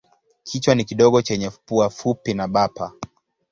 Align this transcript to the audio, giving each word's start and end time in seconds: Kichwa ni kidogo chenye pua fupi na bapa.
Kichwa 0.43 0.75
ni 0.75 0.83
kidogo 0.83 1.21
chenye 1.21 1.49
pua 1.65 1.89
fupi 1.89 2.33
na 2.33 2.47
bapa. 2.47 2.91